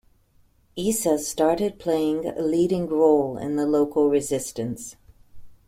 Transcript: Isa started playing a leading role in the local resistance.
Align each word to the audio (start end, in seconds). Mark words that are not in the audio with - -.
Isa 0.75 1.19
started 1.19 1.77
playing 1.77 2.25
a 2.25 2.41
leading 2.41 2.87
role 2.87 3.37
in 3.37 3.55
the 3.55 3.67
local 3.67 4.09
resistance. 4.09 4.95